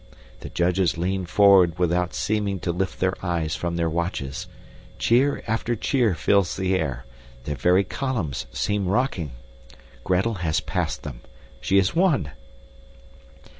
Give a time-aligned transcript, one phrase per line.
[0.39, 4.47] The judges lean forward without seeming to lift their eyes from their watches.
[4.97, 7.05] Cheer after cheer fills the air;
[7.43, 9.29] the very columns seem rocking.
[10.03, 11.21] Gretel has passed them.
[11.59, 12.31] She has won.